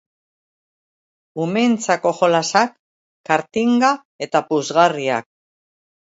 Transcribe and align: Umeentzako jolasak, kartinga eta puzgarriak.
Umeentzako 1.43 2.13
jolasak, 2.21 2.73
kartinga 3.31 3.93
eta 4.29 4.43
puzgarriak. 4.51 5.31